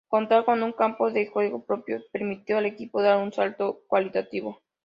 Contar 0.09 0.45
con 0.45 0.63
un 0.63 0.71
campo 0.71 1.11
de 1.11 1.27
juego 1.27 1.63
propio 1.63 2.01
permitió 2.11 2.57
al 2.57 2.65
equipo 2.65 3.03
dar 3.03 3.19
un 3.21 3.31
salto 3.31 3.83
cualitativo. 3.85 4.59